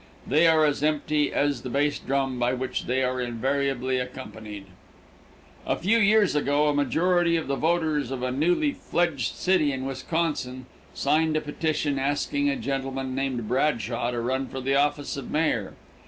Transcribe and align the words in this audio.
They 0.25 0.47
are 0.47 0.65
as 0.65 0.81
empty 0.81 1.31
as 1.31 1.61
the 1.61 1.69
bass 1.69 1.99
drum 1.99 2.39
by 2.39 2.53
which 2.53 2.85
they 2.85 3.03
are 3.03 3.21
invariably 3.21 3.99
accompanied. 3.99 4.65
A 5.63 5.75
few 5.75 5.99
years 5.99 6.33
ago 6.33 6.67
a 6.67 6.73
majority 6.73 7.37
of 7.37 7.45
the 7.47 7.55
voters 7.55 8.09
of 8.09 8.23
a 8.23 8.31
newly 8.31 8.71
fledged 8.71 9.35
city 9.35 9.71
in 9.71 9.85
Wisconsin 9.85 10.65
signed 10.95 11.37
a 11.37 11.41
petition 11.41 11.99
asking 11.99 12.49
a 12.49 12.55
gentleman 12.55 13.13
named 13.13 13.47
Bradshaw 13.47 14.09
to 14.09 14.19
run 14.21 14.47
for 14.47 14.59
the 14.59 14.73
office 14.73 15.17
of 15.17 15.29
mayor. 15.29 15.73